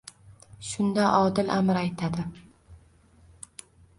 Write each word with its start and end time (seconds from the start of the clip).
Shunda 0.69 1.09
odil 1.17 1.51
amir 1.57 1.79
aytadi. 1.83 2.25